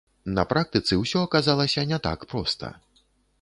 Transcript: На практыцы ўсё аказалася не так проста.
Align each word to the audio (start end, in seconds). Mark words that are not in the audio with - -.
На 0.37 0.45
практыцы 0.53 0.97
ўсё 1.01 1.21
аказалася 1.27 1.85
не 1.93 2.01
так 2.09 2.27
проста. 2.33 2.73